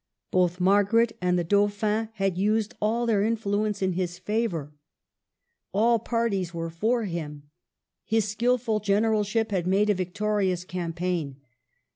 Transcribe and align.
Both 0.31 0.59
Margaret 0.59 1.15
and 1.21 1.37
the 1.37 1.43
Dauphin 1.43 2.09
had 2.13 2.35
used 2.35 2.73
all 2.81 3.05
their 3.05 3.21
influence 3.21 3.83
in 3.83 3.93
his 3.93 4.17
favor. 4.17 4.73
All 5.73 5.99
CHANGES. 5.99 6.51
173 6.53 6.53
parties 6.53 6.53
were 6.55 6.75
for 6.75 7.03
him. 7.05 7.43
His 8.03 8.27
skilful 8.27 8.79
generalship 8.79 9.51
had 9.51 9.67
made 9.67 9.91
a 9.91 9.93
victorious 9.93 10.63
campaign. 10.65 11.35